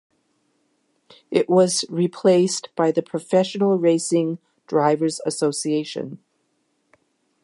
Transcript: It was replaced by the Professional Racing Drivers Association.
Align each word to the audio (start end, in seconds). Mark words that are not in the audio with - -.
It 1.29 1.47
was 1.47 1.85
replaced 1.87 2.69
by 2.75 2.91
the 2.91 3.03
Professional 3.03 3.77
Racing 3.77 4.39
Drivers 4.65 5.21
Association. 5.27 6.17